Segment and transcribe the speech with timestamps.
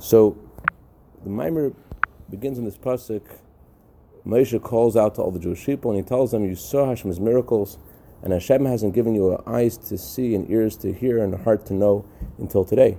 [0.00, 0.36] So
[1.22, 1.72] the Mimer
[2.28, 3.22] begins in this pasuk.
[4.26, 7.20] Moshe calls out to all the Jewish people and he tells them, "You saw Hashem's
[7.20, 7.78] miracles,
[8.22, 11.64] and Hashem hasn't given you eyes to see and ears to hear and a heart
[11.66, 12.04] to know
[12.38, 12.98] until today."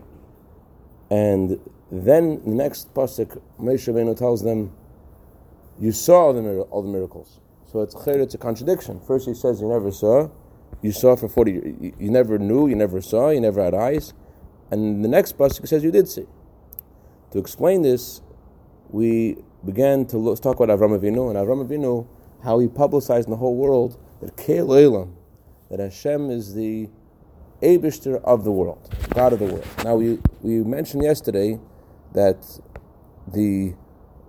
[1.10, 1.60] And
[1.92, 4.72] then the next pasuk, Moshe Rabbeinu tells them,
[5.80, 9.02] "You saw all the, all the miracles." So it's clear it's a contradiction.
[9.02, 10.30] First he says, "You never saw."
[10.82, 11.52] You saw for forty.
[11.52, 12.68] You, you never knew.
[12.68, 13.32] You never saw.
[13.32, 14.14] You never had eyes.
[14.72, 16.26] And the next pasuk says you did see.
[17.32, 18.22] To explain this,
[18.90, 22.08] we began to look, talk about Avram Avinu, and Avram Avinu,
[22.44, 25.14] how he publicized in the whole world that Keil Olam,
[25.70, 26.90] that Hashem is the
[27.62, 29.68] Abishter of the world, God of the world.
[29.84, 31.60] Now, we, we mentioned yesterday
[32.14, 32.60] that
[33.32, 33.76] the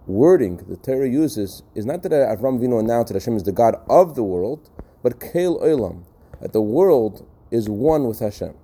[0.06, 3.76] wording the Torah uses is not that Avram Avinu announced that Hashem is the God
[3.88, 4.68] of the world,
[5.02, 6.02] but Keil Olam,
[6.42, 8.54] that the world is one with Hashem.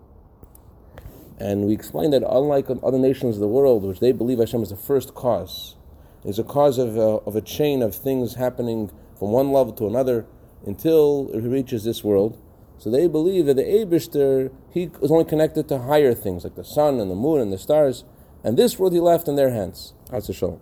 [1.39, 4.71] And we explained that unlike other nations of the world, which they believe Hashem is
[4.71, 5.77] the first cause,
[6.25, 9.87] is a cause of a, of a chain of things happening from one level to
[9.87, 10.27] another
[10.65, 12.41] until it reaches this world.
[12.79, 16.65] So they believe that the Abishter, he is only connected to higher things like the
[16.65, 18.05] sun and the moon and the stars,
[18.45, 19.95] and this world he left in their hands.
[20.33, 20.61] Show.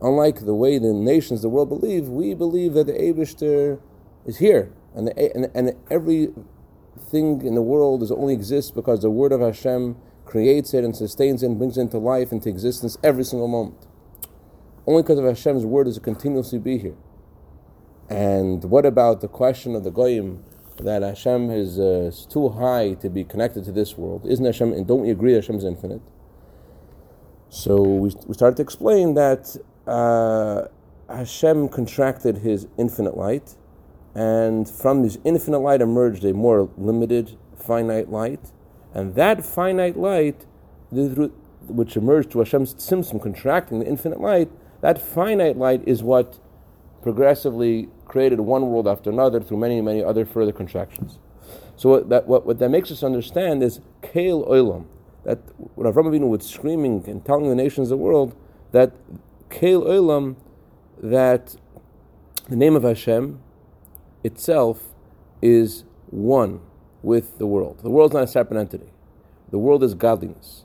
[0.00, 3.80] Unlike the way the nations of the world believe, we believe that the Abishter
[4.26, 6.28] is here, and, the, and, and every
[6.98, 10.94] thing in the world is only exists because the word of Hashem creates it and
[10.94, 13.86] sustains it and brings it into life, into existence every single moment.
[14.86, 16.96] Only because of Hashem's word does it continuously be here.
[18.08, 20.44] And what about the question of the goyim
[20.78, 24.26] that Hashem is uh, too high to be connected to this world?
[24.26, 24.72] Isn't Hashem?
[24.72, 26.00] And don't we agree Hashem is infinite?
[27.50, 30.68] So we, we started to explain that uh,
[31.08, 33.56] Hashem contracted His infinite light,
[34.14, 38.52] and from this infinite light emerged a more limited, finite light,
[38.94, 40.46] and that finite light,
[40.90, 44.50] which emerged to Hashem's tzimtzum, contracting the infinite light,
[44.80, 46.38] that finite light is what
[47.02, 51.18] progressively created one world after another through many, many other further contractions.
[51.76, 54.86] So what that, what, what that makes us understand is Kail Olam,
[55.24, 55.38] that
[55.74, 58.34] what Avram Avinu was screaming and telling the nations of the world,
[58.72, 58.92] that
[59.50, 60.36] Kail Olam,
[61.00, 61.56] that
[62.48, 63.40] the name of Hashem
[64.28, 64.76] itself
[65.42, 66.60] is one
[67.02, 67.80] with the world.
[67.82, 68.90] The world is not a separate entity.
[69.50, 70.64] The world is godliness.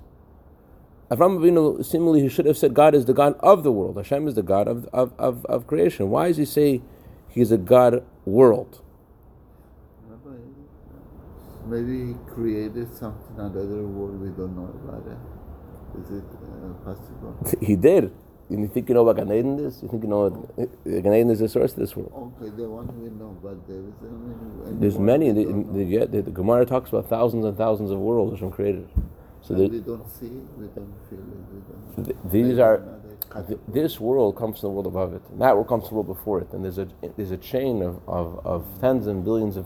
[1.12, 3.97] Avram Avinu, similarly, he should have said God is the God of the world.
[3.97, 6.09] Hashem is the God of, of, of, of creation.
[6.09, 6.81] Why does he say
[7.29, 8.81] he's a God world?
[11.66, 15.18] Maybe he created something, another world we don't know about it.
[16.02, 17.38] Is it uh, possible?
[17.62, 18.12] he did.
[18.59, 19.81] You think you know what Gan is?
[19.81, 22.36] You think you know what Gan is the source of this world?
[22.40, 24.80] Okay, the one we know, but there is many.
[24.80, 25.31] There's many.
[25.31, 28.88] The, the, the, the, Gemara talks about thousands and thousands of worlds Hashem created.
[29.41, 31.97] So we don't see it, we don't feel it.
[31.97, 32.81] We don't these are.
[33.68, 35.22] this world comes from the world above it.
[35.31, 36.53] And that world comes from the world before it.
[36.53, 36.88] And there's a
[37.18, 39.66] there's a chain of, of, of tens and billions of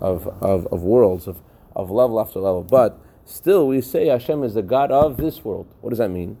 [0.00, 1.40] of, of, of worlds of,
[1.76, 2.62] of level after level.
[2.62, 5.66] But still, we say Hashem is the God of this world.
[5.80, 6.38] What does that mean?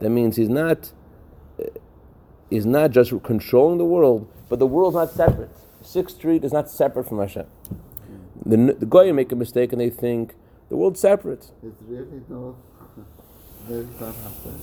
[0.00, 0.92] That means He's not
[2.50, 5.50] is not just controlling the world, but the world's not separate.
[5.82, 7.46] Sixth Street is not separate from Hashem.
[8.44, 10.34] The, the Goyim make a mistake and they think
[10.68, 11.50] the world's separate.
[11.62, 12.56] It's really no
[13.68, 14.60] miracles happen.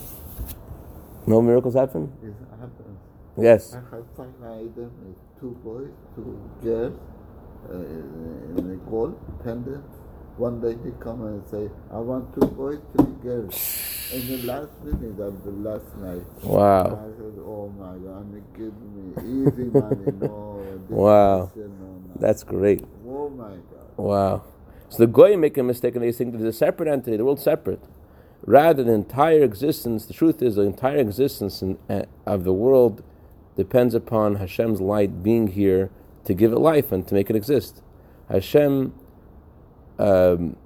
[1.26, 2.12] No miracles happen?
[2.22, 2.98] It happens.
[3.36, 3.74] Yes.
[3.74, 6.98] I have five items, two boys, two girls,
[7.70, 9.84] uh, in a gold pendant.
[10.38, 14.70] One day he come and say, I want two boys, three girls in the last
[14.84, 16.22] minute of the last night.
[16.44, 16.84] Wow.
[16.84, 20.12] I said, oh my God, I'm giving me easy money.
[20.20, 20.86] No.
[20.88, 21.50] wow.
[21.56, 22.02] No, no.
[22.20, 22.84] That's great.
[23.04, 23.96] Oh my God.
[23.96, 24.44] Wow.
[24.88, 27.42] So the Goyim make a mistake and they think there's a separate entity, the world's
[27.42, 27.82] separate.
[28.42, 33.02] Rather, the entire existence, the truth is, the entire existence in, uh, of the world
[33.56, 35.90] depends upon Hashem's light being here
[36.26, 37.82] to give it life and to make it exist.
[38.30, 38.94] Hashem
[39.98, 40.56] um,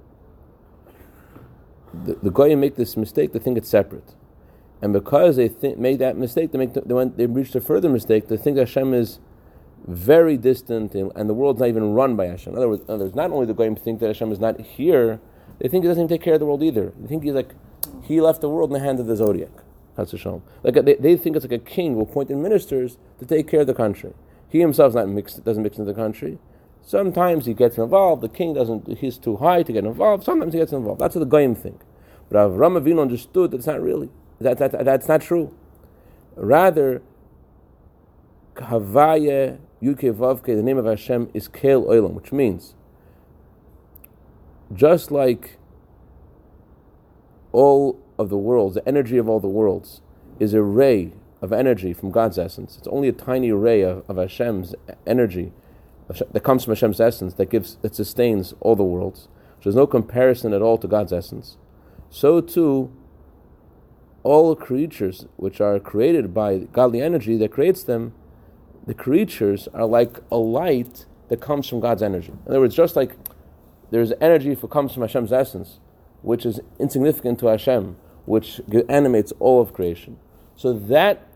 [1.93, 4.15] the, the Goyim make this mistake, they think it's separate.
[4.81, 7.61] And because they th- made that mistake, they, make the, they, went, they reached a
[7.61, 8.27] further mistake.
[8.27, 9.19] They think Hashem is
[9.87, 12.53] very distant and, and, the world's not even run by Hashem.
[12.53, 14.59] In other words, in other words not only the Goyim think that Hashem is not
[14.59, 15.19] here,
[15.59, 16.93] they think He doesn't take care of the world either.
[16.97, 17.53] They think He's like,
[18.01, 19.51] He left the world in the hands of the zodiac.
[19.97, 23.61] Like they, they think it's like a king will appoint in ministers to take care
[23.61, 24.13] of the country.
[24.49, 26.39] He himself not mixed, doesn't mix into the country.
[26.85, 28.21] Sometimes he gets involved.
[28.21, 28.97] The king doesn't.
[28.97, 30.23] He's too high to get involved.
[30.23, 30.99] Sometimes he gets involved.
[30.99, 31.81] That's what the goyim think.
[32.29, 34.09] But Avram Avinu understood that it's not really.
[34.39, 35.53] That, that, that's not true.
[36.35, 37.01] Rather,
[38.55, 42.75] Havaya Yuke Vavke, the name of Hashem is Kel Olam, which means
[44.73, 45.57] just like
[47.51, 50.01] all of the worlds, the energy of all the worlds,
[50.39, 52.77] is a ray of energy from God's essence.
[52.77, 54.75] It's only a tiny ray of, of Hashem's
[55.05, 55.53] energy
[56.31, 59.23] that comes from Hashem's essence that gives that sustains all the worlds.
[59.59, 61.57] So there's no comparison at all to God's essence.
[62.09, 62.91] So too,
[64.23, 68.13] all creatures which are created by godly energy that creates them,
[68.85, 72.33] the creatures are like a light that comes from God's energy.
[72.45, 73.15] In other words, just like
[73.91, 75.79] there's energy that comes from Hashem's essence,
[76.21, 77.95] which is insignificant to Hashem,
[78.25, 80.17] which animates all of creation.
[80.55, 81.27] So that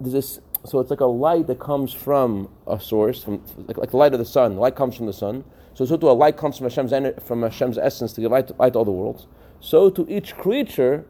[0.00, 3.96] this, so it's like a light that comes from a source, from like, like the
[3.96, 4.54] light of the sun.
[4.54, 5.44] The light comes from the sun.
[5.74, 8.72] So so to a light comes from Hashem's from Hashem's essence to give light, light
[8.72, 9.26] to all the worlds.
[9.60, 11.04] So to each creature,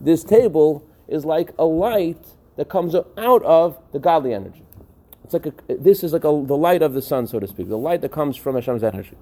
[0.00, 2.24] this table is like a light
[2.56, 4.64] that comes out of the godly energy.
[5.24, 7.68] It's like a, this is like a, the light of the sun, so to speak,
[7.68, 9.16] the light that comes from Hashem's energy,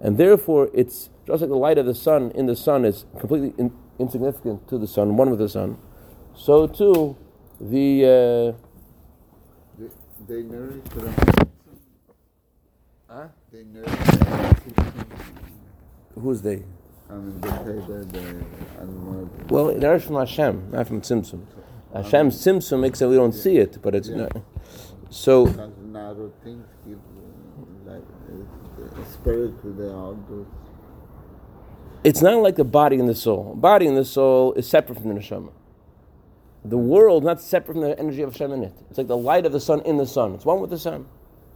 [0.00, 3.54] and therefore it's just like the light of the sun in the sun is completely
[3.58, 5.78] in, insignificant to the sun, one with the sun.
[6.34, 7.16] So too,
[7.60, 8.67] the uh,
[10.28, 11.14] they, nourish the
[13.08, 13.28] huh?
[13.52, 13.90] they nourish
[16.14, 16.62] Who's they?
[17.10, 17.56] I mean, they say
[17.88, 18.20] that the
[18.80, 19.30] animal.
[19.48, 21.40] Well, they're from Hashem, not from Tzimtzum.
[21.94, 24.16] Hashem's Tzimtzum makes it we don't see it, but it's Yeah.
[24.16, 24.36] not.
[25.10, 26.98] So narrow things give
[27.86, 28.02] like
[29.10, 30.46] spirit to the outdoors.
[32.04, 33.54] it's not like the body and the soul.
[33.54, 35.50] Body and the soul is separate from the neshama.
[36.68, 38.74] The world not separate from the energy of Hashem in it.
[38.90, 40.34] It's like the light of the sun in the sun.
[40.34, 41.06] It's one with the sun.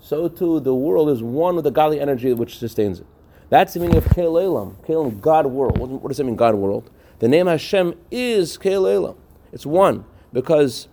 [0.01, 3.07] So too, the world is one with the godly energy which sustains it.
[3.51, 4.79] That's the meaning of Keil Elam.
[4.87, 5.77] Keil Elam, God world.
[5.77, 6.91] What, does that mean, God world?
[7.19, 9.17] The name Hashem is Keil Elam.
[9.53, 10.89] It's one because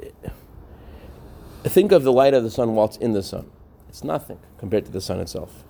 [0.00, 0.10] eh,
[1.64, 3.50] think of the light of the sun while it's in the sun.
[3.88, 5.64] It's nothing compared to the sun itself.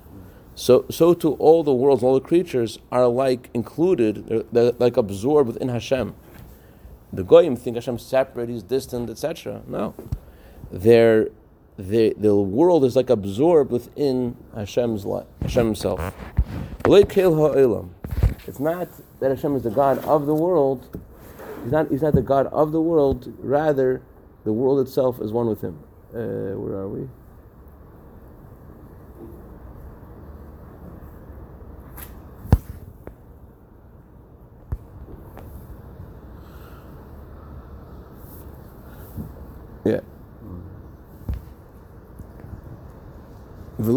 [0.55, 4.97] So, so too, all the worlds, all the creatures are like included, they're, they're like
[4.97, 6.15] absorbed within Hashem.
[7.15, 9.63] The goyim think Hashem's separate, He's distant, etc.
[9.69, 9.95] No,
[11.79, 16.15] they, the world is like absorbed within Hashem's light, Hashem Himself.
[18.47, 18.89] It's not
[19.21, 21.01] that Hashem is the God of the world.
[21.63, 21.91] He's not.
[21.91, 23.33] He's not the God of the world.
[23.39, 24.03] Rather,
[24.45, 25.79] the world itself is one with Him.
[26.13, 27.09] Uh, where are we?
[43.77, 43.89] It's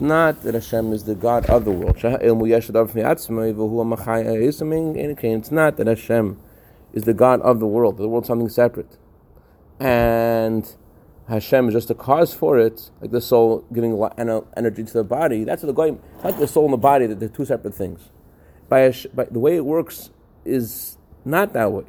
[0.00, 1.96] not that Hashem is the God of the world.
[1.96, 2.22] It's not
[5.76, 6.38] that Hashem
[6.92, 7.96] is the God of the world.
[7.96, 8.96] The world's something separate.
[9.80, 10.72] And
[11.28, 15.42] Hashem is just a cause for it, like the soul giving energy to the body.
[15.42, 16.00] That's what the going.
[16.22, 18.10] Not the soul and the body; that they're two separate things.
[18.68, 20.10] By, by the way it works
[20.44, 21.86] is not that way.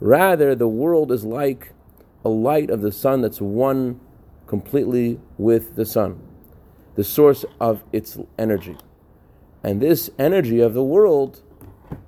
[0.00, 1.74] Rather, the world is like
[2.24, 4.00] a light of the sun that's one
[4.48, 6.20] completely with the sun,
[6.96, 8.76] the source of its energy.
[9.62, 11.42] And this energy of the world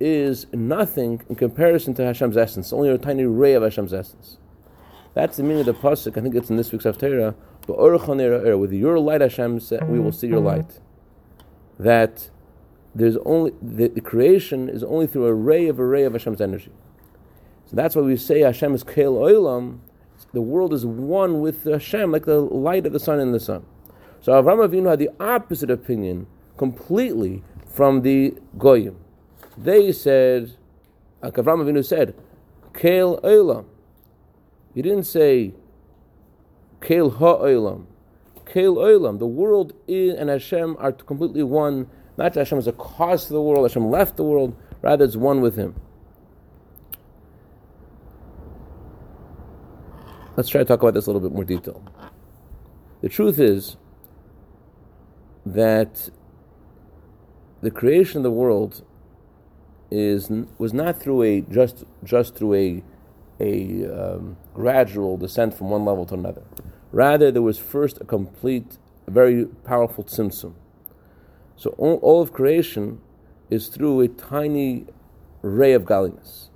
[0.00, 4.38] is nothing in comparison to Hashem's essence, only a tiny ray of Hashem's essence.
[5.14, 6.16] That's the meaning of the pasuk.
[6.16, 7.34] I think it's in this week's Haftarah.
[8.58, 10.80] With your light, Hashem, we will see your light.
[11.78, 12.30] That
[12.94, 16.40] there's only the, the creation is only through a ray of a ray of Hashem's
[16.40, 16.72] energy.
[17.66, 19.80] So that's why we say Hashem is Kel Olam.
[20.32, 23.64] The world is one with Hashem, like the light of the sun in the sun.
[24.20, 28.96] So Avram Avinu had the opposite opinion completely from the Goyim.
[29.56, 30.56] They said,
[31.22, 32.14] like Avram Avinu said,
[32.72, 33.64] Kel Olam.
[34.74, 35.54] He didn't say
[36.80, 37.86] Kel Ha'olam.
[38.46, 39.18] Kel Olam.
[39.18, 41.88] The world and Hashem are completely one.
[42.16, 45.16] Not that Hashem is a cause to the world, Hashem left the world, rather it's
[45.16, 45.74] one with Him.
[50.40, 51.84] Let's try to talk about this a little bit more detail.
[53.02, 53.76] The truth is
[55.44, 56.08] that
[57.60, 58.82] the creation of the world
[59.90, 62.82] is was not through a just just through a
[63.38, 66.44] a um, gradual descent from one level to another.
[66.90, 70.54] Rather, there was first a complete, very powerful tzimtzum.
[71.56, 73.02] So all, all of creation
[73.50, 74.86] is through a tiny
[75.42, 76.48] ray of godliness.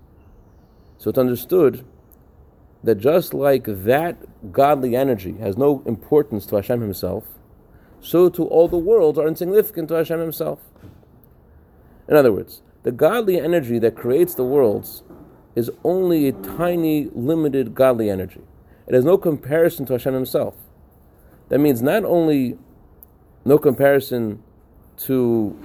[0.97, 1.85] So it's understood
[2.85, 7.25] that just like that godly energy has no importance to Hashem Himself,
[8.01, 10.61] so to all the worlds are insignificant to Hashem Himself.
[12.07, 15.03] In other words, the godly energy that creates the worlds
[15.55, 18.43] is only a tiny, limited godly energy.
[18.87, 20.55] It has no comparison to Hashem Himself.
[21.49, 22.59] That means not only
[23.47, 24.43] no comparison
[24.99, 25.59] to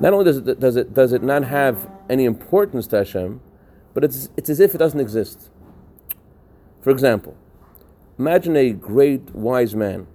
[0.00, 3.40] not only does it, does it, does it not have any importance to Hashem,
[3.94, 5.50] but it's, it's as if it doesn't exist.
[6.80, 7.36] For example,
[8.18, 10.06] imagine a great wise man.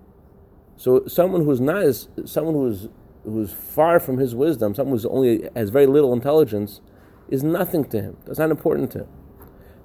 [0.77, 2.89] So someone who's not as, someone who's,
[3.23, 6.81] who's far from his wisdom, someone who's only has very little intelligence,
[7.29, 8.17] is nothing to him.
[8.25, 9.07] That's not important to him.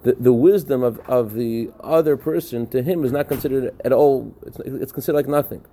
[0.03, 4.35] The, the wisdom of, of the other person to him is not considered at all,
[4.47, 5.65] it's, it's considered like nothing.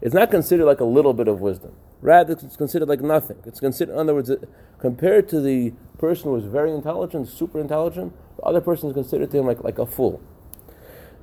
[0.00, 1.72] It's not considered like a little bit of wisdom.
[2.02, 3.36] Rather, it's considered like nothing.
[3.44, 4.30] It's considered, in other words,
[4.78, 9.30] compared to the person who is very intelligent, super intelligent, the other person is considered
[9.30, 10.22] to him like, like a fool.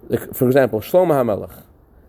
[0.08, 1.64] Like, for example, Shlomo HaMelech.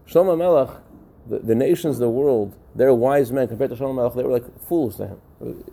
[0.06, 0.80] Shlomo HaMelech,
[1.28, 3.48] the, the nations of the world, they're wise men.
[3.48, 5.64] Compared to Shlomo HaMelech, they were like fools to him.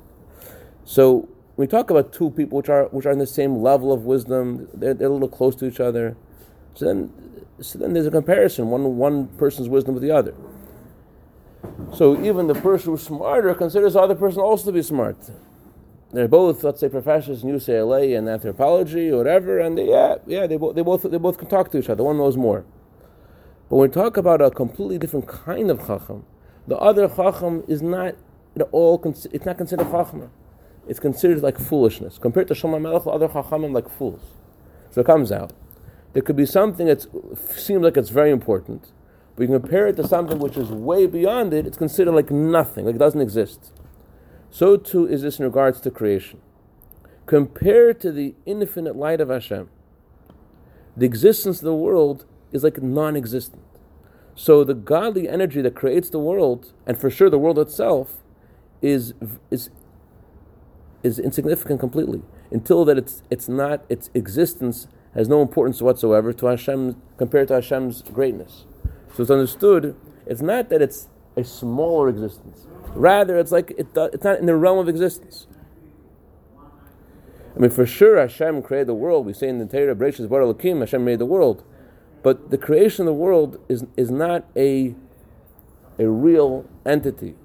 [0.85, 4.03] So, we talk about two people which are which are in the same level of
[4.03, 6.17] wisdom, they're, they're a little close to each other.
[6.73, 7.13] So then,
[7.61, 10.33] so then there's a comparison, one, one person's wisdom with the other.
[11.93, 15.17] So even the person who's smarter considers the other person also to be smart.
[16.11, 20.47] They're both, let's say, professors in UCLA and anthropology or whatever, and they, yeah, yeah,
[20.47, 22.03] they, bo- they both they both can talk to each other.
[22.03, 22.63] One knows more.
[23.69, 26.25] But when we talk about a completely different kind of chacham,
[26.67, 28.15] the other chacham is not
[28.55, 29.01] at all.
[29.05, 30.29] It's not considered chacham.
[30.87, 33.03] It's considered like foolishness compared to Shlomo Melech.
[33.03, 34.21] The other chachamim like fools.
[34.91, 35.51] So it comes out.
[36.13, 37.05] There could be something that
[37.57, 38.91] seems like it's very important,
[39.35, 42.85] but you compare it to something which is way beyond it, it's considered like nothing,
[42.85, 43.73] like it doesn't exist.
[44.49, 46.39] So too is this in regards to creation.
[47.25, 49.69] Compared to the infinite light of Hashem,
[50.95, 53.61] the existence of the world is like non existent.
[54.35, 58.17] So the godly energy that creates the world, and for sure the world itself,
[58.81, 59.13] is,
[59.49, 59.69] is,
[61.03, 62.21] is insignificant completely.
[62.51, 67.55] Until that it's, it's not, its existence has no importance whatsoever to Hashem compared to
[67.55, 68.65] Hashem's greatness.
[69.15, 69.95] So it's understood,
[70.25, 71.07] it's not that it's
[71.37, 72.67] a smaller existence.
[72.89, 75.47] Rather, it's like it, it's not in the realm of existence.
[77.55, 79.25] I mean, for sure, Hashem created the world.
[79.25, 81.63] We say in the Torah, Bereshit Bara Elokim, Hashem made the world.
[82.23, 84.95] But the creation of the world is, is not a,
[85.97, 87.35] a real entity.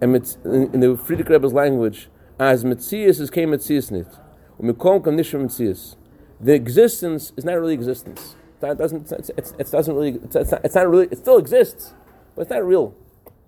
[0.00, 4.06] And it's, in, in the Frierdiker Rebbe's language, as Metzias is came Metzias nit.
[4.60, 5.96] Umikom kam nishra Metzias
[6.40, 8.36] the existence is not really existence.
[8.60, 9.10] That doesn't.
[9.12, 10.18] It's, it's, it doesn't really.
[10.22, 11.06] It's, it's, not, it's, not, really.
[11.10, 11.92] It still exists,
[12.34, 12.94] but it's not real.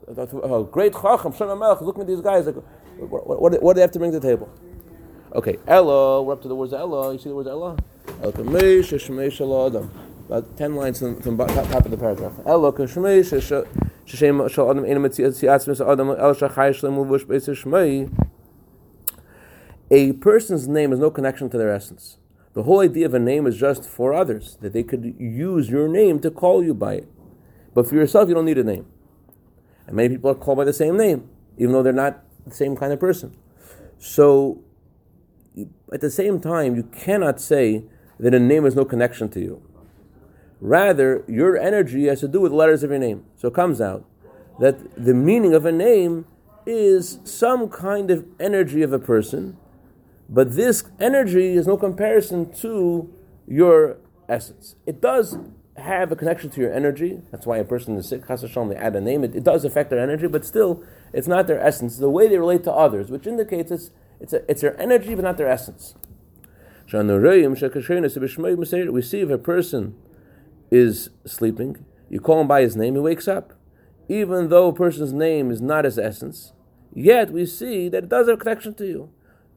[0.09, 2.57] A great chacham, Shlomo Melech, looking at these guys like,
[2.99, 4.51] what, what, what, do they have to bring to the table?
[5.35, 6.23] Okay, Ella.
[6.23, 7.13] We're up to the words Ella.
[7.13, 7.77] You see the words Ella?
[10.27, 12.33] About ten lines from, from top, of the paragraph.
[12.47, 13.63] Ella kashmeish
[14.07, 16.73] sheshem shal adam yatzmis adam el shachai
[17.27, 18.11] beis
[19.91, 22.19] A person's name has no connection to their essence.
[22.53, 25.89] The whole idea of a name is just for others, that they could use your
[25.89, 27.09] name to call you by it.
[27.75, 28.87] But for yourself, you don't need a name.
[29.87, 32.77] And many people are called by the same name, even though they're not the same
[32.77, 33.37] kind of person.
[33.99, 34.63] So,
[35.93, 37.85] at the same time, you cannot say
[38.19, 39.63] that a name has no connection to you.
[40.61, 43.25] Rather, your energy has to do with the letters of your name.
[43.37, 44.05] So it comes out
[44.61, 46.27] that the meaning of a name
[46.67, 49.57] is some kind of energy of a person
[50.31, 53.13] but this energy is no comparison to
[53.49, 54.77] your essence.
[54.87, 55.37] It does
[55.77, 57.21] have a connection to your energy.
[57.33, 59.25] That's why a person is sick, Chas they add a name.
[59.25, 61.99] It, it, does affect their energy, but still, it's not their essence.
[61.99, 65.25] The way they relate to others, which indicates it's, it's, a, it's their energy, but
[65.25, 65.97] not their essence.
[66.93, 67.01] We
[69.03, 69.97] see if a person
[70.71, 73.55] is sleeping, you call him by his name, he wakes up.
[74.09, 76.53] Even though a person's name is not his essence,
[76.93, 79.11] yet we see that it does have a connection to you.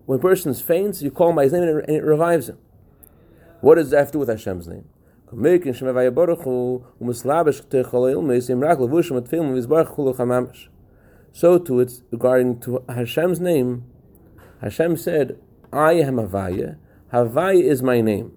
[0.06, 2.50] When a person faints, you call him by his name and it, and it revives
[2.50, 2.58] him.
[3.62, 4.90] What does that have to do with Hashem's name?
[5.36, 5.58] So
[11.58, 13.86] too, it's regarding to Hashem's name.
[14.62, 15.40] Hashem said,
[15.72, 16.76] "I am Havaya.
[17.12, 18.34] Havaya is my name."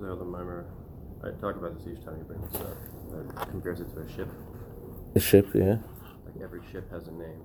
[0.00, 0.66] So the mimer,
[1.22, 2.76] I talk about this each time you bring this up.
[3.42, 4.28] It compares it to a ship.
[5.14, 5.76] A ship, yeah.
[6.24, 7.44] Like every ship has a name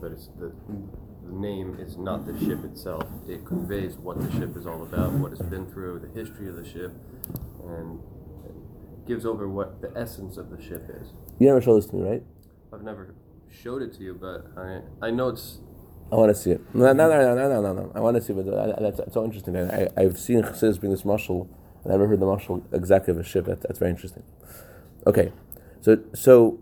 [0.00, 0.52] but it's the,
[1.26, 3.04] the name is not the ship itself.
[3.28, 6.56] It conveys what the ship is all about, what it's been through, the history of
[6.56, 6.92] the ship,
[7.66, 8.00] and
[9.06, 11.08] gives over what the essence of the ship is.
[11.38, 12.22] You never showed this to me, right?
[12.72, 13.14] I've never
[13.50, 15.58] showed it to you, but I I know it's.
[16.12, 16.60] I want to see it.
[16.74, 17.92] No, no, no, no, no, no, no.
[17.94, 18.36] I want to see it.
[18.36, 19.56] But uh, that's, that's so interesting.
[19.56, 21.48] I, I've seen Chassidus bring this mashal.
[21.84, 23.44] I've never heard the mashal exactly of a ship.
[23.46, 24.22] That, that's very interesting.
[25.06, 25.32] Okay,
[25.80, 26.60] so so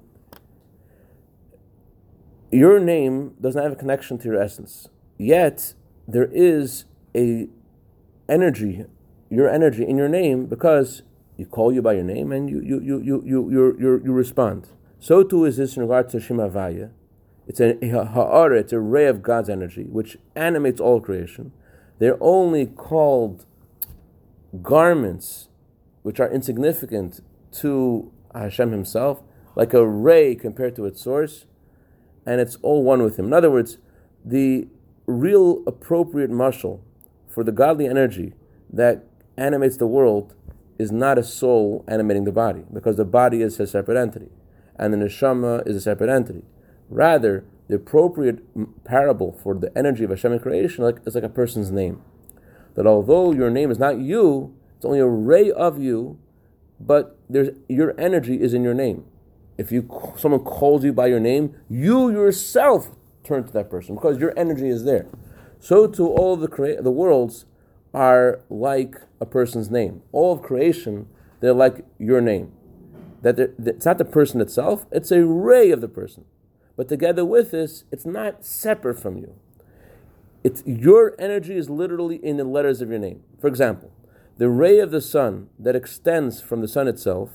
[2.51, 4.89] your name doesn't have a connection to your essence.
[5.19, 5.75] Yet
[6.07, 6.85] there is
[7.15, 7.49] a
[8.29, 8.85] energy,
[9.31, 11.03] your energy in your name, because
[11.37, 14.69] you call you by your name and you you you you you you, you, respond.
[14.99, 16.91] So too is this in regard to Shem Havaya.
[17.47, 21.53] It's a ha'ara, it's a ray of God's energy which animates all creation.
[21.99, 23.47] They're only called
[24.63, 25.49] garments
[26.03, 27.21] which are insignificant
[27.53, 29.23] to Hashem Himself,
[29.55, 31.47] like a ray compared to its source,
[32.27, 33.27] and it's all one with Him.
[33.27, 33.79] In other words,
[34.25, 34.69] the
[35.07, 36.81] real appropriate mashal
[37.29, 38.35] for the godly energy
[38.73, 39.05] that
[39.37, 40.35] animates the world
[40.79, 44.29] is not a soul animating the body, because the body is a separate entity,
[44.77, 46.43] and the neshama is a separate entity.
[46.91, 48.43] Rather, the appropriate
[48.85, 52.03] parable for the energy of Hashem in creation like, is like a person's name.
[52.75, 56.19] That although your name is not you, it's only a ray of you,
[56.79, 59.05] but your energy is in your name.
[59.59, 62.91] If you someone calls you by your name, you yourself
[63.25, 65.07] turn to that person because your energy is there.
[65.59, 67.47] So to all of the crea- the worlds
[67.95, 70.03] are like a person's name.
[70.13, 71.09] All of creation,
[71.41, 72.53] they're like your name.
[73.23, 76.25] That it's not the person itself; it's a ray of the person.
[76.77, 79.35] But together with this, it's not separate from you.
[80.45, 83.23] It's your energy is literally in the letters of your name.
[83.41, 83.91] For example,
[84.37, 87.31] the ray of the sun that extends from the sun itself,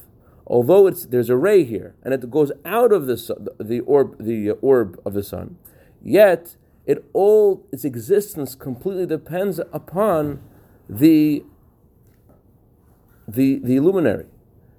[0.45, 4.17] although it's there's a ray here and it goes out of the sun, the orb
[4.23, 5.57] the orb of the sun,
[6.01, 6.55] yet
[6.85, 10.41] it all its existence completely depends upon
[10.89, 11.43] the
[13.27, 14.25] the the luminary.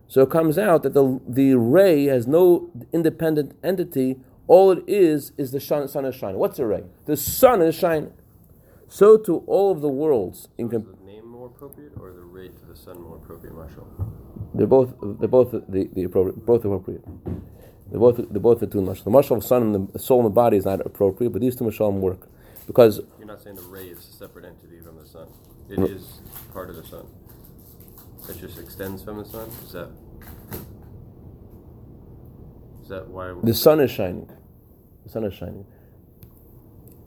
[0.09, 4.19] So it comes out that the the ray has no independent entity.
[4.47, 6.39] All it is is the sun, sun is shining.
[6.39, 6.85] What's a ray?
[7.07, 8.13] The sun is shining.
[8.89, 10.69] So to all of the worlds in
[11.63, 13.87] appropriate or the ray to the sun more appropriate, mashal?
[14.55, 17.05] They're both they're both the, the appropriate both appropriate.
[17.89, 19.05] They're both they're both the two mashal.
[19.05, 21.55] The mashal of sun and the soul and the body is not appropriate, but these
[21.55, 22.29] two mashalim work
[22.67, 25.29] because you're not saying the ray is a separate entity from the sun.
[25.71, 26.21] It r- is
[26.53, 27.07] part of the sun.
[28.29, 29.49] It just extends from the sun.
[29.65, 29.91] Is that
[32.83, 34.29] is that why the sun is shining?
[35.05, 35.65] The sun is shining.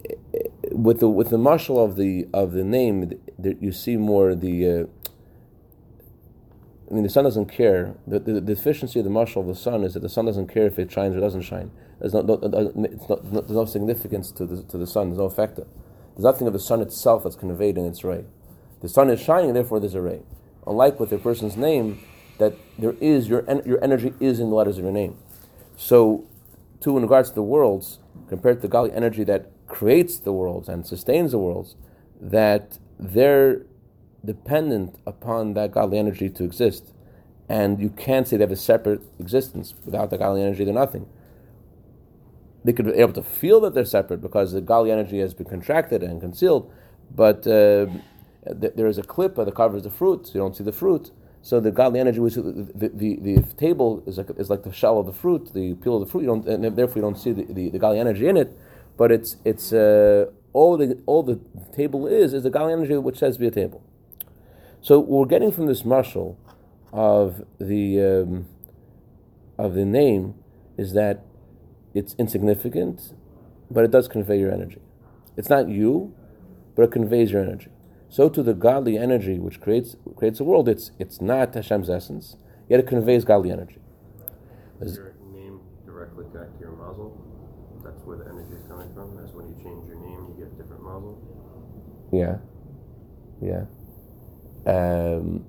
[0.10, 0.40] Eh, eh,
[0.72, 3.12] with the with the mashal of the of the name,
[3.60, 4.68] you see more the.
[4.68, 4.86] Uh,
[6.90, 7.96] I mean, the sun doesn't care.
[8.06, 10.48] The, the, the, deficiency of the mashal of the sun is that the sun doesn't
[10.48, 11.72] care if it shines or doesn't shine.
[12.00, 15.10] There's no, no, not, there's no significance to the, to the sun.
[15.10, 15.56] There's no effect.
[15.56, 18.26] There's nothing of the sun itself that's conveyed in its ray.
[18.82, 20.22] The sun is shining, therefore there's a ray.
[20.68, 22.00] Unlike with a person's name,
[22.38, 25.18] that there is your your energy is in the letters of your name.
[25.78, 26.26] So,
[26.80, 30.70] too, in regards to the worlds, compared to the godly energy that creates the worlds
[30.70, 31.76] and sustains the worlds,
[32.20, 33.66] that they're
[34.24, 36.94] dependent upon that godly energy to exist.
[37.48, 39.76] And you can't say they have a separate existence.
[39.86, 41.08] Without the godly energy, they're nothing.
[42.64, 45.46] They could be able to feel that they're separate because the godly energy has been
[45.46, 46.72] contracted and concealed,
[47.16, 47.86] but uh,
[48.60, 51.12] th- there is a clip that covers the fruit, so you don't see the fruit.
[51.44, 54.98] So the godly energy, which the, the, the, table is like, is like the shell
[54.98, 57.34] of the fruit, the peel of the fruit, you don't, and therefore you don't see
[57.34, 58.58] the, the, the godly energy in it.
[58.98, 61.40] But it's, it's uh, all, the, all the
[61.76, 63.84] table is, is the godly energy which says be a table.
[64.82, 66.38] So what we're getting from this mashal
[66.94, 68.48] of the um,
[69.58, 70.36] of the name
[70.78, 71.24] is that
[71.94, 73.14] it's insignificant,
[73.72, 74.82] but it does convey your energy.
[75.38, 76.14] It's not you,
[76.76, 77.70] but it conveys your energy.
[78.10, 82.38] So to the godly energy which creates creates the world, it's it's not Hashem's essence,
[82.70, 83.80] yet it conveys godly energy
[84.82, 87.16] your name directly connected to your mazel?
[87.84, 89.16] That's where the energy is coming from.
[89.16, 91.18] That's when you change your name, you get a different mazel.
[92.12, 92.38] Yeah,
[93.42, 93.66] yeah.
[94.66, 95.46] Um,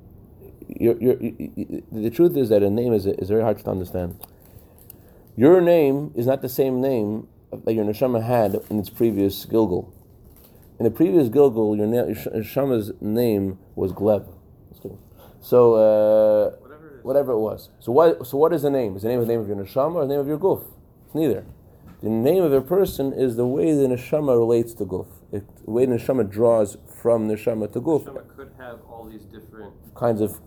[0.68, 4.18] you're, you're, you, the truth is that a name is, is very hard to understand.
[5.36, 7.28] Your name is not the same name
[7.64, 9.92] that your neshama had in its previous Gilgul.
[10.78, 14.32] In the previous Gilgul, your, neshama's name was Gleb.
[15.40, 17.68] So, uh, whatever, it whatever, it was.
[17.78, 18.96] So what, so what is the name?
[18.96, 20.64] Is the name the name of your neshama or the name of your?
[21.06, 21.44] It's neither.
[22.02, 25.06] The name of a person is the way the neshama relates to guf.
[25.32, 28.04] It, the way the neshama draws from neshama to guf.
[28.04, 30.40] Neshama could have all these different kinds of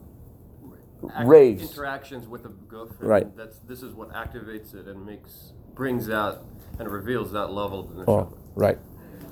[1.26, 2.92] rays interactions with the guf.
[3.00, 3.36] Right.
[3.36, 6.46] That's this is what activates it and makes brings out
[6.78, 8.34] and reveals that level of the oh, neshama.
[8.34, 8.78] Oh, right.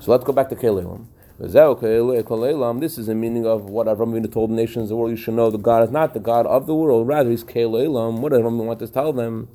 [0.00, 1.06] So let's go back to Kelelim.
[1.38, 5.12] This is the meaning of what Avram told the nations of the world.
[5.12, 7.06] You should know that God is not the God of the world.
[7.06, 8.18] Rather, He's Kelelim.
[8.18, 9.48] What does Avram want to tell them?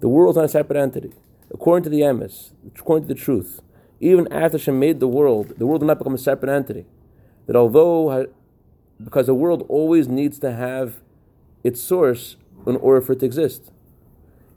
[0.00, 1.12] The world is not a separate entity.
[1.52, 3.60] According to the Emes, according to the truth,
[4.00, 6.86] even after Hashem made the world, the world did not become a separate entity.
[7.46, 8.26] That although,
[9.02, 11.00] because the world always needs to have
[11.62, 12.36] its source
[12.66, 13.70] in order for it to exist.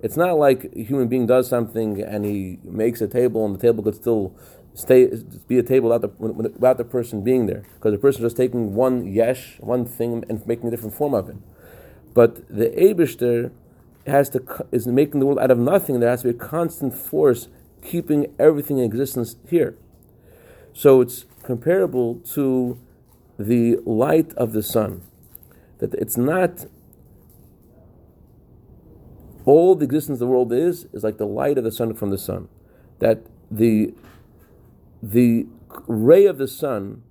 [0.01, 3.59] It's not like a human being does something and he makes a table and the
[3.59, 4.35] table could still
[4.73, 5.07] stay
[5.47, 8.37] be a table without the, without the person being there because the person is just
[8.37, 11.37] taking one yesh, one thing, and making a different form of it.
[12.13, 13.51] But the Abishter
[14.07, 15.99] has to is making the world out of nothing.
[15.99, 17.47] There has to be a constant force
[17.81, 19.77] keeping everything in existence here.
[20.73, 22.79] So it's comparable to
[23.37, 25.01] the light of the sun.
[25.79, 26.65] That it's not
[29.45, 32.17] all the existence the world is is like the light of the sun from the
[32.17, 32.49] sun.
[32.99, 33.93] That the
[35.01, 35.47] the
[35.87, 37.03] ray of the sun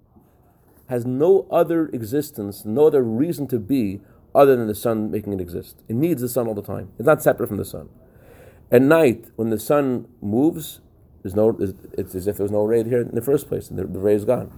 [0.89, 4.01] has no other existence, no other reason to be
[4.35, 5.83] other than the sun making it exist.
[5.89, 6.91] It needs the sun all the time.
[6.99, 7.89] It's not separate from the sun.
[8.71, 10.81] At night, when the sun moves,
[11.23, 11.57] there's no.
[11.97, 13.99] It's as if there was no ray here in the first place, and the, the
[13.99, 14.53] ray is gone.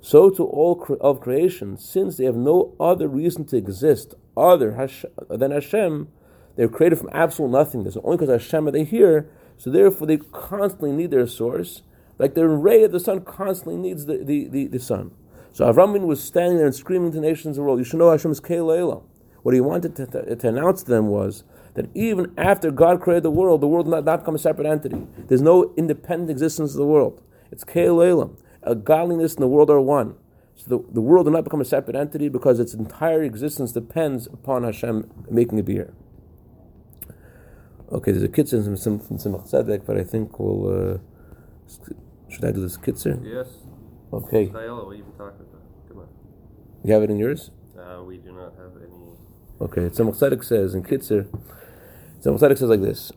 [0.00, 4.72] So to all cre- of creation, since they have no other reason to exist other
[4.74, 6.08] Hash- than Hashem,
[6.56, 7.96] they're created from absolute nothingness.
[8.02, 11.82] Only because Hashem are they here, so therefore they constantly need their source.
[12.18, 15.12] Like the ray of the sun constantly needs the, the, the, the sun.
[15.52, 17.98] So Avram was standing there and screaming to the nations of the world, You should
[17.98, 19.02] know Hashem is Keilah.
[19.42, 23.24] What he wanted to, to, to, announce to them was that even after God created
[23.24, 25.06] the world, the world not, not become a separate entity.
[25.26, 27.22] There's no independent existence of the world.
[27.50, 28.36] It's Keilah.
[28.62, 30.14] A godliness and the world are one.
[30.54, 34.26] So the, the world did not become a separate entity because its entire existence depends
[34.26, 35.92] upon Hashem making it be here.
[37.90, 40.94] Okay, there's a kitzur from Tzemach Tzedek, but I think we'll.
[40.94, 40.98] Uh,
[42.28, 43.20] should I do this kitzur?
[43.22, 43.48] Yes.
[44.12, 44.46] Okay.
[44.46, 46.08] Viola, we even talk about Come on.
[46.84, 47.50] You have it in yours?
[47.78, 49.12] Uh, we do not have any.
[49.62, 51.24] Okay, Tzemach Tzedek says in kitzur.
[52.20, 53.12] Tzemach Tzedek says like this.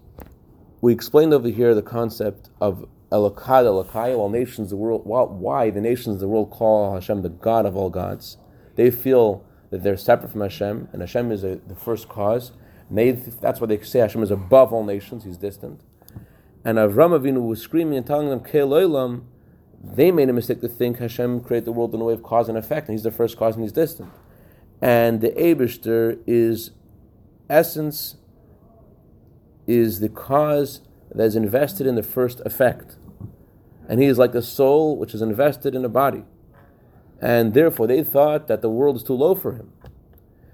[0.79, 5.07] We explained over here the concept of Elokad, Elokai, all nations the world.
[5.07, 8.37] Why the nations of the world call Hashem the God of all gods?
[8.75, 12.51] They feel that they're separate from Hashem, and Hashem is a, the first cause.
[12.89, 15.81] And they, that's why they say Hashem is above all nations; He's distant.
[16.63, 19.23] And Avram Avinu was screaming and telling them, "Keloilam."
[19.83, 22.49] They made a mistake to think Hashem created the world in a way of cause
[22.49, 24.11] and effect, and He's the first cause and He's distant.
[24.81, 26.71] And the Abishter is
[27.49, 28.15] essence,
[29.67, 30.81] is the cause
[31.13, 32.97] that is invested in the first effect.
[33.87, 36.23] And he is like a soul which is invested in a body.
[37.21, 39.71] And therefore they thought that the world is too low for him.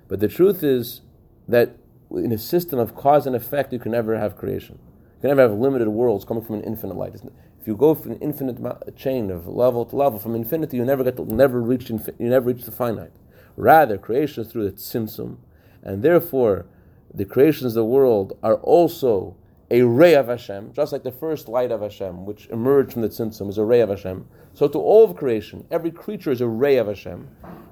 [0.07, 1.01] But the truth is
[1.47, 1.77] that
[2.12, 4.77] in a system of cause and effect, you can never have creation.
[5.15, 7.15] You can never have limited worlds coming from an infinite light.
[7.15, 11.03] If you go from an infinite chain of level to level, from infinity, you never
[11.03, 13.12] get to, never reach you never reach the finite.
[13.55, 15.37] Rather, creation is through the tzimtzum,
[15.83, 16.65] and therefore
[17.13, 19.35] the creations of the world are also
[19.69, 23.09] a ray of Hashem, just like the first light of Hashem, which emerged from the
[23.09, 24.27] tzimtzum, is a ray of Hashem.
[24.53, 27.27] So to all of creation, every creature is a ray of Hashem,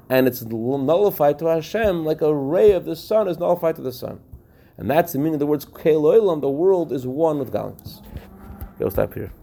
[0.10, 3.92] and it's nullified to Hashem like a ray of the sun is nullified to the
[3.92, 4.22] sun.
[4.78, 8.02] And that's the meaning of the words Keloilam, the world is one with godliness.
[8.76, 9.34] Okay, we'll stop here.